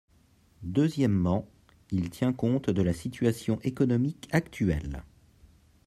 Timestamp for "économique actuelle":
3.61-5.03